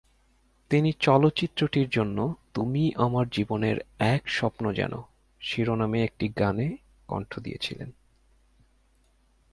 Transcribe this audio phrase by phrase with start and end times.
[0.71, 2.35] তিনি চলচ্চিত্রটির জন্য
[2.53, 3.77] "তুমি আমার জীবনের
[3.99, 4.93] এক স্বপ্ন যেন"
[5.41, 6.77] শিরোনামের একটি গানে
[7.07, 7.91] কণ্ঠ দিয়েছিলেন।